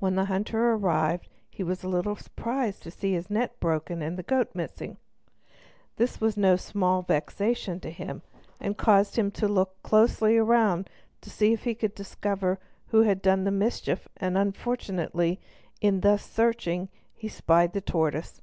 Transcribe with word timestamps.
When 0.00 0.16
the 0.16 0.24
hunter 0.24 0.72
arrived 0.72 1.28
he 1.48 1.62
was 1.62 1.84
a 1.84 1.88
little 1.88 2.16
surprised 2.16 2.82
to 2.82 2.90
see 2.90 3.12
his 3.12 3.30
net 3.30 3.60
broken 3.60 4.02
and 4.02 4.18
the 4.18 4.24
goat 4.24 4.50
missing. 4.56 4.96
This 5.98 6.20
was 6.20 6.36
no 6.36 6.56
small 6.56 7.02
vexation 7.02 7.78
to 7.78 7.90
him, 7.92 8.22
and 8.58 8.76
caused 8.76 9.14
him 9.14 9.30
to 9.30 9.46
look 9.46 9.80
closely 9.84 10.36
around, 10.36 10.90
to 11.20 11.30
see 11.30 11.52
if 11.52 11.62
he 11.62 11.76
could 11.76 11.94
discover 11.94 12.58
who 12.88 13.02
had 13.02 13.22
done 13.22 13.44
the 13.44 13.52
mischief; 13.52 14.08
and 14.16 14.36
unfortunately, 14.36 15.40
in 15.80 16.00
thus 16.00 16.28
searching, 16.28 16.88
he 17.14 17.28
spied 17.28 17.72
the 17.72 17.80
tortoise. 17.80 18.40